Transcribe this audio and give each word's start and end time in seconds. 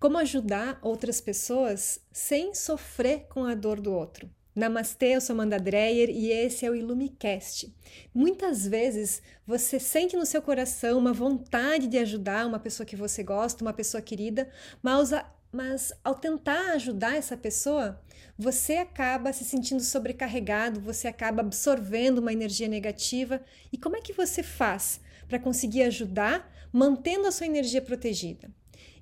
Como 0.00 0.16
ajudar 0.18 0.78
outras 0.80 1.20
pessoas 1.20 2.00
sem 2.12 2.54
sofrer 2.54 3.26
com 3.28 3.44
a 3.44 3.54
dor 3.56 3.80
do 3.80 3.92
outro. 3.92 4.30
Namastê, 4.54 5.16
eu 5.16 5.20
sou 5.20 5.34
Amanda 5.34 5.58
Dreyer 5.58 6.08
e 6.08 6.30
esse 6.30 6.64
é 6.64 6.70
o 6.70 6.74
Ilumicast. 6.74 7.74
Muitas 8.14 8.64
vezes 8.64 9.20
você 9.44 9.80
sente 9.80 10.16
no 10.16 10.24
seu 10.24 10.40
coração 10.40 10.98
uma 10.98 11.12
vontade 11.12 11.88
de 11.88 11.98
ajudar 11.98 12.46
uma 12.46 12.60
pessoa 12.60 12.86
que 12.86 12.94
você 12.94 13.24
gosta, 13.24 13.64
uma 13.64 13.72
pessoa 13.72 14.00
querida, 14.00 14.48
mas, 14.80 15.10
mas 15.50 15.92
ao 16.04 16.14
tentar 16.14 16.74
ajudar 16.74 17.16
essa 17.16 17.36
pessoa, 17.36 18.00
você 18.38 18.74
acaba 18.74 19.32
se 19.32 19.44
sentindo 19.44 19.82
sobrecarregado, 19.82 20.80
você 20.80 21.08
acaba 21.08 21.40
absorvendo 21.40 22.18
uma 22.18 22.32
energia 22.32 22.68
negativa. 22.68 23.40
E 23.72 23.76
como 23.76 23.96
é 23.96 24.00
que 24.00 24.12
você 24.12 24.44
faz 24.44 25.00
para 25.28 25.40
conseguir 25.40 25.82
ajudar 25.82 26.52
mantendo 26.72 27.26
a 27.26 27.32
sua 27.32 27.46
energia 27.46 27.82
protegida? 27.82 28.48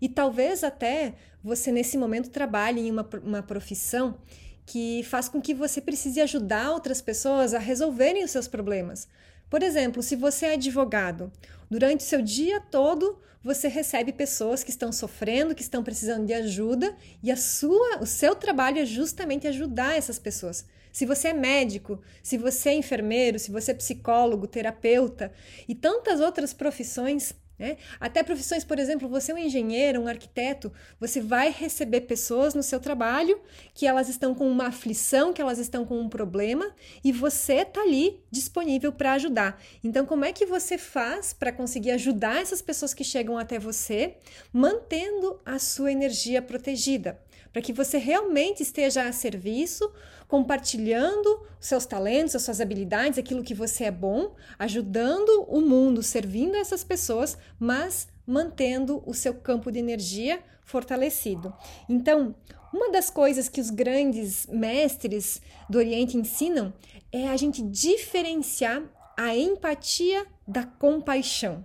E 0.00 0.08
talvez 0.08 0.62
até 0.64 1.14
você 1.42 1.70
nesse 1.70 1.96
momento 1.96 2.30
trabalhe 2.30 2.80
em 2.80 2.90
uma, 2.90 3.08
uma 3.22 3.42
profissão 3.42 4.18
que 4.64 5.02
faz 5.04 5.28
com 5.28 5.40
que 5.40 5.54
você 5.54 5.80
precise 5.80 6.20
ajudar 6.20 6.72
outras 6.72 7.00
pessoas 7.00 7.54
a 7.54 7.58
resolverem 7.58 8.24
os 8.24 8.30
seus 8.32 8.48
problemas. 8.48 9.08
Por 9.48 9.62
exemplo, 9.62 10.02
se 10.02 10.16
você 10.16 10.46
é 10.46 10.52
advogado, 10.54 11.30
durante 11.70 12.00
o 12.00 12.08
seu 12.08 12.20
dia 12.20 12.60
todo 12.60 13.20
você 13.46 13.68
recebe 13.68 14.12
pessoas 14.12 14.64
que 14.64 14.70
estão 14.70 14.90
sofrendo, 14.90 15.54
que 15.54 15.62
estão 15.62 15.84
precisando 15.84 16.26
de 16.26 16.32
ajuda, 16.32 16.96
e 17.22 17.30
a 17.30 17.36
sua, 17.36 17.98
o 18.00 18.06
seu 18.06 18.34
trabalho 18.34 18.80
é 18.80 18.84
justamente 18.84 19.46
ajudar 19.46 19.96
essas 19.96 20.18
pessoas. 20.18 20.66
Se 20.92 21.06
você 21.06 21.28
é 21.28 21.32
médico, 21.32 22.00
se 22.24 22.36
você 22.36 22.70
é 22.70 22.74
enfermeiro, 22.74 23.38
se 23.38 23.52
você 23.52 23.70
é 23.70 23.74
psicólogo, 23.74 24.48
terapeuta 24.48 25.32
e 25.68 25.76
tantas 25.76 26.20
outras 26.20 26.52
profissões, 26.52 27.34
né? 27.58 27.76
Até 27.98 28.22
profissões, 28.22 28.64
por 28.64 28.78
exemplo, 28.78 29.08
você 29.08 29.32
é 29.32 29.34
um 29.34 29.38
engenheiro, 29.38 30.02
um 30.02 30.08
arquiteto, 30.08 30.72
você 31.00 31.20
vai 31.20 31.50
receber 31.50 32.02
pessoas 32.02 32.54
no 32.54 32.62
seu 32.62 32.78
trabalho 32.78 33.40
que 33.74 33.86
elas 33.86 34.08
estão 34.08 34.34
com 34.34 34.48
uma 34.48 34.66
aflição, 34.66 35.32
que 35.32 35.40
elas 35.40 35.58
estão 35.58 35.84
com 35.84 35.98
um 35.98 36.08
problema 36.08 36.74
e 37.02 37.12
você 37.12 37.62
está 37.62 37.80
ali 37.80 38.20
disponível 38.30 38.92
para 38.92 39.12
ajudar. 39.12 39.60
Então, 39.82 40.04
como 40.04 40.24
é 40.24 40.32
que 40.32 40.46
você 40.46 40.76
faz 40.76 41.32
para 41.32 41.52
conseguir 41.52 41.92
ajudar 41.92 42.42
essas 42.42 42.60
pessoas 42.60 42.92
que 42.92 43.04
chegam 43.04 43.38
até 43.38 43.58
você, 43.58 44.16
mantendo 44.52 45.40
a 45.44 45.58
sua 45.58 45.92
energia 45.92 46.42
protegida? 46.42 47.18
Para 47.56 47.62
que 47.62 47.72
você 47.72 47.96
realmente 47.96 48.62
esteja 48.62 49.08
a 49.08 49.12
serviço, 49.12 49.90
compartilhando 50.28 51.40
seus 51.58 51.86
talentos, 51.86 52.36
as 52.36 52.42
suas 52.42 52.60
habilidades, 52.60 53.18
aquilo 53.18 53.42
que 53.42 53.54
você 53.54 53.84
é 53.84 53.90
bom, 53.90 54.34
ajudando 54.58 55.42
o 55.48 55.62
mundo, 55.62 56.02
servindo 56.02 56.54
essas 56.54 56.84
pessoas, 56.84 57.38
mas 57.58 58.08
mantendo 58.26 59.02
o 59.06 59.14
seu 59.14 59.32
campo 59.32 59.72
de 59.72 59.78
energia 59.78 60.38
fortalecido. 60.66 61.50
Então, 61.88 62.34
uma 62.70 62.90
das 62.90 63.08
coisas 63.08 63.48
que 63.48 63.62
os 63.62 63.70
grandes 63.70 64.46
mestres 64.48 65.40
do 65.66 65.78
Oriente 65.78 66.14
ensinam 66.14 66.74
é 67.10 67.26
a 67.28 67.38
gente 67.38 67.62
diferenciar 67.62 68.82
a 69.16 69.34
empatia 69.34 70.26
da 70.46 70.62
compaixão. 70.62 71.64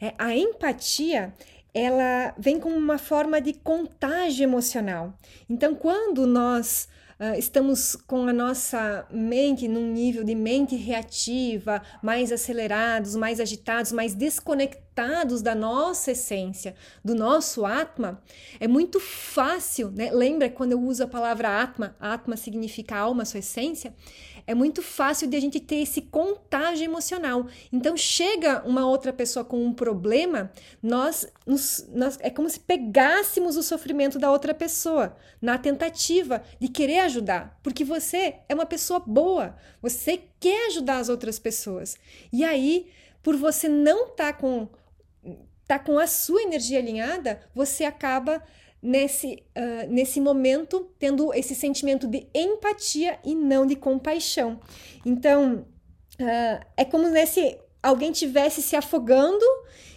É, 0.00 0.14
a 0.18 0.34
empatia 0.34 1.32
ela 1.74 2.34
vem 2.38 2.60
como 2.60 2.76
uma 2.76 2.98
forma 2.98 3.40
de 3.40 3.54
contágio 3.54 4.44
emocional. 4.44 5.14
Então, 5.48 5.74
quando 5.74 6.26
nós 6.26 6.88
uh, 7.18 7.38
estamos 7.38 7.96
com 7.96 8.28
a 8.28 8.32
nossa 8.32 9.06
mente 9.10 9.66
num 9.66 9.90
nível 9.90 10.22
de 10.22 10.34
mente 10.34 10.76
reativa, 10.76 11.80
mais 12.02 12.30
acelerados, 12.30 13.16
mais 13.16 13.40
agitados, 13.40 13.92
mais 13.92 14.14
desconectados 14.14 14.91
da 15.42 15.54
nossa 15.54 16.12
essência, 16.12 16.74
do 17.04 17.14
nosso 17.14 17.64
Atma, 17.64 18.22
é 18.60 18.68
muito 18.68 19.00
fácil, 19.00 19.90
né? 19.90 20.10
Lembra 20.12 20.50
quando 20.50 20.72
eu 20.72 20.80
uso 20.80 21.04
a 21.04 21.08
palavra 21.08 21.62
Atma? 21.62 21.96
Atma 21.98 22.36
significa 22.36 22.96
alma, 22.96 23.24
sua 23.24 23.40
essência 23.40 23.94
é 24.46 24.54
muito 24.54 24.82
fácil 24.82 25.28
de 25.28 25.36
a 25.36 25.40
gente 25.40 25.60
ter 25.60 25.76
esse 25.76 26.02
contágio 26.02 26.84
emocional. 26.84 27.46
Então, 27.72 27.96
chega 27.96 28.62
uma 28.66 28.86
outra 28.86 29.12
pessoa 29.12 29.44
com 29.44 29.64
um 29.64 29.72
problema, 29.72 30.50
nós, 30.82 31.26
nos, 31.46 31.86
nós 31.92 32.18
é 32.20 32.30
como 32.30 32.48
se 32.48 32.60
pegássemos 32.60 33.56
o 33.56 33.62
sofrimento 33.62 34.18
da 34.18 34.30
outra 34.30 34.54
pessoa 34.54 35.16
na 35.40 35.58
tentativa 35.58 36.42
de 36.58 36.68
querer 36.68 37.00
ajudar, 37.00 37.58
porque 37.62 37.84
você 37.84 38.36
é 38.48 38.54
uma 38.54 38.66
pessoa 38.66 39.00
boa, 39.00 39.56
você 39.80 40.22
quer 40.40 40.68
ajudar 40.68 40.98
as 40.98 41.08
outras 41.08 41.38
pessoas. 41.38 41.96
E 42.32 42.44
aí, 42.44 42.86
por 43.22 43.36
você 43.36 43.68
não 43.68 44.08
estar 44.08 44.32
tá 44.32 44.38
com 44.38 44.68
tá 45.66 45.78
com 45.78 45.98
a 45.98 46.06
sua 46.06 46.42
energia 46.42 46.78
alinhada, 46.78 47.40
você 47.54 47.84
acaba 47.84 48.42
nesse, 48.82 49.44
uh, 49.56 49.88
nesse 49.88 50.20
momento 50.20 50.90
tendo 50.98 51.32
esse 51.32 51.54
sentimento 51.54 52.06
de 52.06 52.26
empatia 52.34 53.18
e 53.24 53.34
não 53.34 53.64
de 53.64 53.76
compaixão. 53.76 54.60
Então, 55.06 55.66
uh, 56.20 56.66
é 56.76 56.84
como 56.84 57.06
se 57.26 57.58
alguém 57.82 58.12
tivesse 58.12 58.60
se 58.60 58.76
afogando 58.76 59.44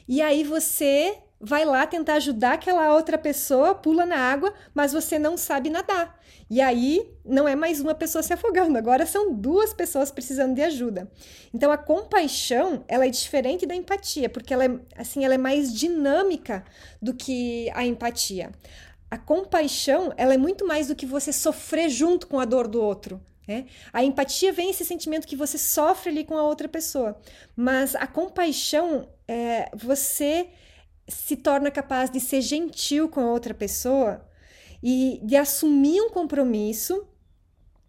e 0.07 0.21
aí 0.21 0.43
você 0.43 1.17
vai 1.39 1.65
lá 1.65 1.85
tentar 1.85 2.15
ajudar 2.15 2.53
aquela 2.53 2.93
outra 2.93 3.17
pessoa, 3.17 3.75
pula 3.75 4.05
na 4.05 4.17
água, 4.17 4.53
mas 4.73 4.93
você 4.93 5.19
não 5.19 5.37
sabe 5.37 5.69
nadar. 5.69 6.19
E 6.49 6.61
aí 6.61 7.11
não 7.25 7.47
é 7.47 7.55
mais 7.55 7.81
uma 7.81 7.95
pessoa 7.95 8.21
se 8.21 8.31
afogando, 8.31 8.77
agora 8.77 9.05
são 9.05 9.33
duas 9.33 9.73
pessoas 9.73 10.11
precisando 10.11 10.53
de 10.53 10.61
ajuda. 10.61 11.11
Então 11.53 11.71
a 11.71 11.77
compaixão, 11.77 12.83
ela 12.87 13.05
é 13.05 13.09
diferente 13.09 13.65
da 13.65 13.75
empatia, 13.75 14.29
porque 14.29 14.53
ela 14.53 14.65
é 14.65 14.79
assim, 14.95 15.25
ela 15.25 15.33
é 15.33 15.39
mais 15.39 15.73
dinâmica 15.73 16.63
do 17.01 17.13
que 17.13 17.69
a 17.73 17.85
empatia. 17.85 18.51
A 19.09 19.17
compaixão, 19.17 20.13
ela 20.17 20.33
é 20.33 20.37
muito 20.37 20.65
mais 20.65 20.87
do 20.87 20.95
que 20.95 21.05
você 21.05 21.31
sofrer 21.31 21.89
junto 21.89 22.27
com 22.27 22.39
a 22.39 22.45
dor 22.45 22.67
do 22.67 22.81
outro. 22.81 23.21
Né? 23.47 23.65
A 23.93 24.03
empatia 24.03 24.51
vem 24.51 24.71
esse 24.71 24.83
sentimento 24.83 25.27
que 25.27 25.35
você 25.35 25.57
sofre 25.57 26.09
ali 26.09 26.23
com 26.23 26.37
a 26.37 26.43
outra 26.43 26.67
pessoa, 26.67 27.19
mas 27.55 27.95
a 27.95 28.07
compaixão 28.07 29.07
é 29.27 29.69
você 29.75 30.49
se 31.07 31.35
torna 31.35 31.69
capaz 31.69 32.09
de 32.09 32.19
ser 32.19 32.41
gentil 32.41 33.09
com 33.09 33.19
a 33.19 33.31
outra 33.31 33.53
pessoa 33.53 34.27
e 34.81 35.19
de 35.23 35.35
assumir 35.35 36.01
um 36.01 36.09
compromisso 36.09 37.07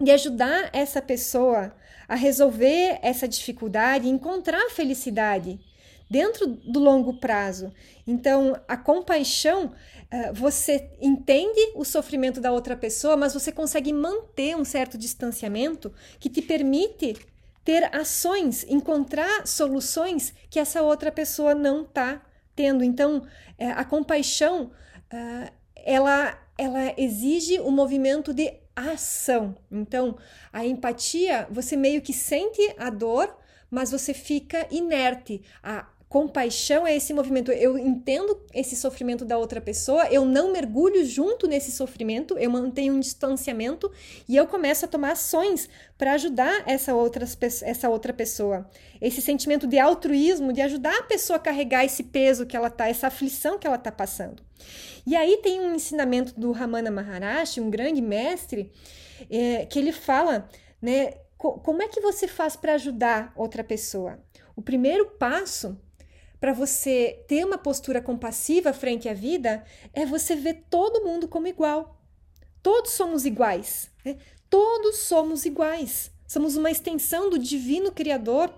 de 0.00 0.10
ajudar 0.10 0.70
essa 0.72 1.00
pessoa 1.00 1.74
a 2.06 2.14
resolver 2.14 2.98
essa 3.02 3.26
dificuldade, 3.26 4.08
encontrar 4.08 4.70
felicidade 4.70 5.58
dentro 6.08 6.46
do 6.46 6.78
longo 6.78 7.18
prazo. 7.18 7.72
Então, 8.06 8.60
a 8.68 8.76
compaixão, 8.76 9.72
eh, 10.10 10.32
você 10.32 10.90
entende 11.00 11.72
o 11.74 11.84
sofrimento 11.84 12.40
da 12.40 12.52
outra 12.52 12.76
pessoa, 12.76 13.16
mas 13.16 13.34
você 13.34 13.50
consegue 13.50 13.92
manter 13.92 14.56
um 14.56 14.64
certo 14.64 14.96
distanciamento 14.96 15.92
que 16.20 16.30
te 16.30 16.42
permite 16.42 17.16
ter 17.64 17.92
ações, 17.92 18.64
encontrar 18.68 19.46
soluções 19.46 20.32
que 20.48 20.60
essa 20.60 20.82
outra 20.82 21.10
pessoa 21.10 21.54
não 21.54 21.82
está 21.82 22.22
tendo. 22.56 22.82
Então, 22.82 23.22
é, 23.58 23.70
a 23.70 23.84
compaixão, 23.84 24.72
uh, 25.12 25.52
ela, 25.76 26.36
ela 26.58 26.94
exige 26.96 27.60
o 27.60 27.68
um 27.68 27.70
movimento 27.70 28.34
de 28.34 28.52
ação. 28.74 29.56
Então, 29.70 30.16
a 30.52 30.66
empatia, 30.66 31.46
você 31.50 31.76
meio 31.76 32.02
que 32.02 32.12
sente 32.12 32.60
a 32.78 32.90
dor, 32.90 33.36
mas 33.70 33.90
você 33.90 34.12
fica 34.12 34.66
inerte. 34.70 35.42
A 35.62 35.86
compaixão 36.08 36.86
é 36.86 36.96
esse 36.96 37.12
movimento. 37.12 37.50
Eu 37.50 37.76
entendo 37.76 38.40
esse 38.54 38.76
sofrimento 38.76 39.24
da 39.24 39.38
outra 39.38 39.60
pessoa, 39.60 40.06
eu 40.06 40.24
não 40.24 40.52
mergulho 40.52 41.04
junto 41.04 41.46
nesse 41.46 41.72
sofrimento, 41.72 42.38
eu 42.38 42.50
mantenho 42.50 42.94
um 42.94 43.00
distanciamento 43.00 43.90
e 44.28 44.36
eu 44.36 44.46
começo 44.46 44.84
a 44.84 44.88
tomar 44.88 45.12
ações 45.12 45.68
para 45.98 46.12
ajudar 46.12 46.62
essa 46.66 46.94
outra, 46.94 47.26
essa 47.62 47.88
outra 47.88 48.12
pessoa. 48.12 48.68
Esse 49.00 49.20
sentimento 49.20 49.66
de 49.66 49.78
altruísmo, 49.78 50.52
de 50.52 50.60
ajudar 50.62 50.96
a 50.96 51.02
pessoa 51.02 51.36
a 51.36 51.40
carregar 51.40 51.84
esse 51.84 52.04
peso 52.04 52.46
que 52.46 52.56
ela 52.56 52.70
tá, 52.70 52.88
essa 52.88 53.08
aflição 53.08 53.58
que 53.58 53.66
ela 53.66 53.78
tá 53.78 53.90
passando. 53.90 54.42
E 55.06 55.14
aí 55.14 55.38
tem 55.42 55.60
um 55.60 55.74
ensinamento 55.74 56.38
do 56.38 56.50
Ramana 56.52 56.90
Maharshi, 56.90 57.60
um 57.60 57.70
grande 57.70 58.00
mestre, 58.00 58.72
é, 59.30 59.66
que 59.66 59.78
ele 59.78 59.92
fala, 59.92 60.48
né, 60.80 61.14
como 61.36 61.82
é 61.82 61.88
que 61.88 62.00
você 62.00 62.26
faz 62.26 62.56
para 62.56 62.74
ajudar 62.74 63.32
outra 63.36 63.62
pessoa? 63.62 64.18
O 64.56 64.62
primeiro 64.62 65.06
passo 65.18 65.78
para 66.46 66.52
você 66.52 67.24
ter 67.26 67.44
uma 67.44 67.58
postura 67.58 68.00
compassiva 68.00 68.72
frente 68.72 69.08
à 69.08 69.12
vida 69.12 69.64
é 69.92 70.06
você 70.06 70.36
ver 70.36 70.62
todo 70.70 71.04
mundo 71.04 71.26
como 71.26 71.48
igual. 71.48 72.00
Todos 72.62 72.92
somos 72.92 73.26
iguais. 73.26 73.90
Né? 74.04 74.16
Todos 74.48 74.98
somos 74.98 75.44
iguais. 75.44 76.08
Somos 76.24 76.54
uma 76.54 76.70
extensão 76.70 77.28
do 77.28 77.36
divino 77.36 77.90
Criador. 77.90 78.54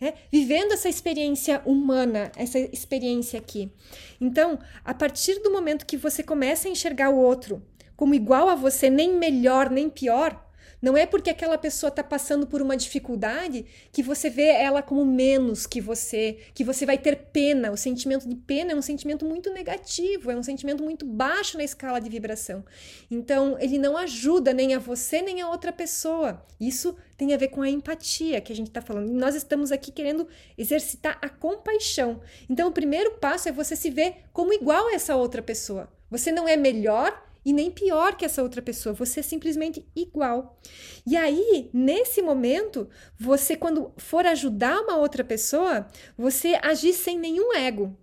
Né? 0.00 0.14
Vivendo 0.32 0.72
essa 0.72 0.88
experiência 0.88 1.60
humana, 1.66 2.32
essa 2.34 2.58
experiência 2.58 3.38
aqui. 3.38 3.70
Então, 4.18 4.58
a 4.82 4.94
partir 4.94 5.42
do 5.42 5.52
momento 5.52 5.84
que 5.84 5.98
você 5.98 6.22
começa 6.22 6.66
a 6.66 6.70
enxergar 6.70 7.10
o 7.10 7.18
outro 7.18 7.62
como 7.94 8.14
igual 8.14 8.48
a 8.48 8.54
você, 8.54 8.88
nem 8.88 9.12
melhor 9.18 9.68
nem 9.68 9.90
pior, 9.90 10.45
Não 10.86 10.96
é 10.96 11.04
porque 11.04 11.30
aquela 11.30 11.58
pessoa 11.58 11.88
está 11.88 12.04
passando 12.04 12.46
por 12.46 12.62
uma 12.62 12.76
dificuldade 12.76 13.66
que 13.90 14.04
você 14.04 14.30
vê 14.30 14.46
ela 14.46 14.80
como 14.80 15.04
menos 15.04 15.66
que 15.66 15.80
você, 15.80 16.38
que 16.54 16.62
você 16.62 16.86
vai 16.86 16.96
ter 16.96 17.16
pena. 17.16 17.72
O 17.72 17.76
sentimento 17.76 18.28
de 18.28 18.36
pena 18.36 18.70
é 18.70 18.76
um 18.76 18.80
sentimento 18.80 19.24
muito 19.24 19.52
negativo, 19.52 20.30
é 20.30 20.36
um 20.36 20.44
sentimento 20.44 20.84
muito 20.84 21.04
baixo 21.04 21.56
na 21.56 21.64
escala 21.64 22.00
de 22.00 22.08
vibração. 22.08 22.64
Então, 23.10 23.56
ele 23.58 23.78
não 23.78 23.96
ajuda 23.96 24.52
nem 24.52 24.76
a 24.76 24.78
você 24.78 25.20
nem 25.20 25.40
a 25.40 25.50
outra 25.50 25.72
pessoa. 25.72 26.40
Isso 26.60 26.96
tem 27.16 27.34
a 27.34 27.36
ver 27.36 27.48
com 27.48 27.62
a 27.62 27.68
empatia 27.68 28.40
que 28.40 28.52
a 28.52 28.56
gente 28.56 28.68
está 28.68 28.80
falando. 28.80 29.10
nós 29.10 29.34
estamos 29.34 29.72
aqui 29.72 29.90
querendo 29.90 30.28
exercitar 30.56 31.18
a 31.20 31.28
compaixão. 31.28 32.20
Então, 32.48 32.68
o 32.68 32.72
primeiro 32.72 33.14
passo 33.14 33.48
é 33.48 33.52
você 33.52 33.74
se 33.74 33.90
ver 33.90 34.18
como 34.32 34.52
igual 34.52 34.86
a 34.86 34.94
essa 34.94 35.16
outra 35.16 35.42
pessoa. 35.42 35.88
Você 36.08 36.30
não 36.30 36.46
é 36.46 36.56
melhor 36.56 37.25
e 37.46 37.52
nem 37.52 37.70
pior 37.70 38.16
que 38.16 38.24
essa 38.24 38.42
outra 38.42 38.60
pessoa, 38.60 38.92
você 38.92 39.20
é 39.20 39.22
simplesmente 39.22 39.86
igual. 39.94 40.58
E 41.06 41.16
aí, 41.16 41.70
nesse 41.72 42.20
momento, 42.20 42.88
você, 43.16 43.54
quando 43.54 43.92
for 43.96 44.26
ajudar 44.26 44.80
uma 44.80 44.96
outra 44.96 45.22
pessoa, 45.22 45.86
você 46.18 46.58
agir 46.60 46.92
sem 46.92 47.16
nenhum 47.16 47.54
ego. 47.54 47.96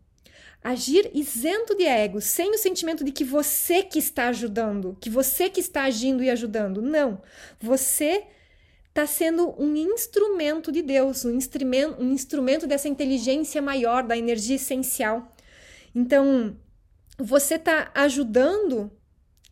Agir 0.63 1.11
isento 1.13 1.75
de 1.75 1.83
ego, 1.83 2.21
sem 2.21 2.51
o 2.51 2.57
sentimento 2.57 3.03
de 3.03 3.11
que 3.11 3.25
você 3.25 3.83
que 3.83 3.99
está 3.99 4.29
ajudando, 4.29 4.97
que 5.01 5.09
você 5.09 5.49
que 5.49 5.59
está 5.59 5.83
agindo 5.83 6.23
e 6.23 6.29
ajudando. 6.29 6.81
Não. 6.81 7.21
Você 7.59 8.23
está 8.87 9.05
sendo 9.05 9.61
um 9.61 9.75
instrumento 9.75 10.71
de 10.71 10.81
Deus, 10.81 11.25
um 11.25 11.35
instrumento, 11.35 12.01
um 12.01 12.13
instrumento 12.13 12.65
dessa 12.65 12.87
inteligência 12.87 13.61
maior, 13.61 14.03
da 14.03 14.15
energia 14.15 14.55
essencial. 14.55 15.35
Então, 15.93 16.55
você 17.17 17.55
está 17.55 17.91
ajudando 17.93 18.89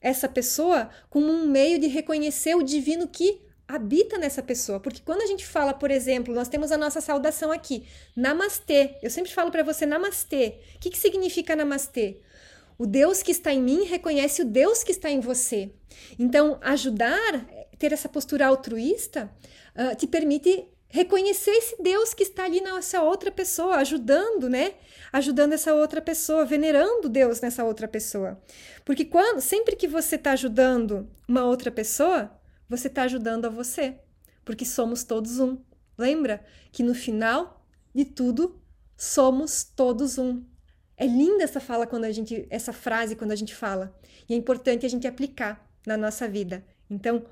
essa 0.01 0.27
pessoa 0.27 0.89
como 1.09 1.31
um 1.31 1.47
meio 1.47 1.79
de 1.79 1.87
reconhecer 1.87 2.55
o 2.55 2.63
divino 2.63 3.07
que 3.07 3.41
habita 3.67 4.17
nessa 4.17 4.41
pessoa. 4.43 4.79
Porque 4.79 5.01
quando 5.01 5.21
a 5.21 5.25
gente 5.25 5.45
fala, 5.45 5.73
por 5.73 5.91
exemplo, 5.91 6.33
nós 6.33 6.49
temos 6.49 6.71
a 6.71 6.77
nossa 6.77 6.99
saudação 6.99 7.51
aqui, 7.51 7.85
Namastê. 8.15 8.97
Eu 9.01 9.09
sempre 9.09 9.31
falo 9.31 9.51
para 9.51 9.63
você 9.63 9.85
Namastê. 9.85 10.59
O 10.75 10.79
que, 10.79 10.89
que 10.89 10.97
significa 10.97 11.55
Namastê? 11.55 12.17
O 12.77 12.85
Deus 12.85 13.21
que 13.21 13.31
está 13.31 13.53
em 13.53 13.61
mim 13.61 13.83
reconhece 13.83 14.41
o 14.41 14.45
Deus 14.45 14.83
que 14.83 14.91
está 14.91 15.09
em 15.09 15.19
você. 15.19 15.71
Então, 16.17 16.57
ajudar, 16.61 17.45
ter 17.77 17.93
essa 17.93 18.09
postura 18.09 18.47
altruísta, 18.47 19.31
uh, 19.75 19.95
te 19.95 20.07
permite 20.07 20.67
reconhecer 20.91 21.51
esse 21.51 21.81
Deus 21.81 22.13
que 22.13 22.23
está 22.23 22.43
ali 22.43 22.61
nessa 22.61 23.01
outra 23.01 23.31
pessoa, 23.31 23.77
ajudando, 23.77 24.49
né? 24.49 24.75
Ajudando 25.11 25.53
essa 25.53 25.73
outra 25.73 26.01
pessoa, 26.01 26.45
venerando 26.45 27.09
Deus 27.09 27.41
nessa 27.41 27.63
outra 27.63 27.87
pessoa. 27.87 28.41
Porque 28.85 29.05
quando, 29.05 29.41
sempre 29.41 29.75
que 29.75 29.87
você 29.87 30.15
está 30.15 30.33
ajudando 30.33 31.09
uma 31.27 31.45
outra 31.45 31.71
pessoa, 31.71 32.31
você 32.69 32.87
está 32.87 33.03
ajudando 33.03 33.45
a 33.45 33.49
você, 33.49 33.99
porque 34.43 34.65
somos 34.65 35.03
todos 35.03 35.39
um. 35.39 35.57
Lembra 35.97 36.43
que 36.71 36.83
no 36.83 36.93
final 36.93 37.65
de 37.93 38.05
tudo 38.05 38.61
somos 38.95 39.63
todos 39.63 40.17
um. 40.17 40.43
É 40.97 41.05
linda 41.05 41.43
essa 41.43 41.59
fala 41.59 41.87
quando 41.87 42.05
a 42.05 42.11
gente, 42.11 42.45
essa 42.49 42.71
frase 42.71 43.15
quando 43.15 43.31
a 43.31 43.35
gente 43.35 43.55
fala, 43.55 43.97
e 44.29 44.33
é 44.33 44.37
importante 44.37 44.85
a 44.85 44.89
gente 44.89 45.07
aplicar 45.07 45.67
na 45.85 45.97
nossa 45.97 46.27
vida. 46.27 46.65
Então, 46.89 47.25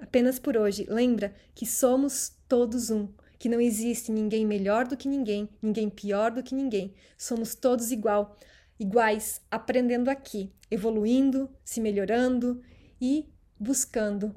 apenas 0.00 0.38
por 0.38 0.56
hoje, 0.56 0.86
lembra 0.88 1.34
que 1.54 1.66
somos 1.66 2.32
todos 2.50 2.90
um, 2.90 3.08
que 3.38 3.48
não 3.48 3.60
existe 3.60 4.10
ninguém 4.10 4.44
melhor 4.44 4.86
do 4.86 4.96
que 4.96 5.08
ninguém, 5.08 5.48
ninguém 5.62 5.88
pior 5.88 6.32
do 6.32 6.42
que 6.42 6.52
ninguém. 6.52 6.92
Somos 7.16 7.54
todos 7.54 7.92
igual, 7.92 8.36
iguais, 8.78 9.40
aprendendo 9.48 10.10
aqui, 10.10 10.52
evoluindo, 10.68 11.48
se 11.64 11.80
melhorando 11.80 12.60
e 13.00 13.32
buscando 13.56 14.34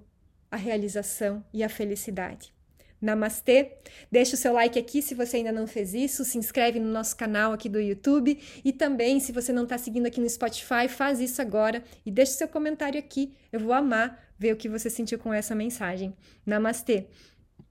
a 0.52 0.56
realização 0.56 1.44
e 1.52 1.64
a 1.64 1.70
felicidade. 1.70 2.54
Namastê! 3.02 3.80
Deixa 4.10 4.36
o 4.36 4.38
seu 4.38 4.54
like 4.54 4.80
aqui 4.80 5.02
se 5.02 5.16
você 5.16 5.38
ainda 5.38 5.52
não 5.52 5.68
fez 5.68 5.94
isso, 5.94 6.24
se 6.24 6.38
inscreve 6.38 6.80
no 6.80 6.88
nosso 6.88 7.18
canal 7.18 7.52
aqui 7.52 7.68
do 7.68 7.82
YouTube 7.82 8.40
e 8.64 8.72
também, 8.72 9.20
se 9.20 9.34
você 9.34 9.52
não 9.52 9.64
está 9.64 9.78
seguindo 9.78 10.06
aqui 10.06 10.22
no 10.22 10.30
Spotify, 10.30 10.88
faz 10.88 11.20
isso 11.20 11.42
agora 11.42 11.84
e 12.06 12.12
deixa 12.12 12.34
o 12.34 12.38
seu 12.38 12.48
comentário 12.48 13.00
aqui. 13.00 13.34
Eu 13.52 13.60
vou 13.60 13.74
amar 13.74 14.24
ver 14.40 14.54
o 14.54 14.58
que 14.58 14.70
você 14.70 14.90
sentiu 14.90 15.20
com 15.20 15.34
essa 15.34 15.54
mensagem. 15.54 16.16
Namastê! 16.46 17.08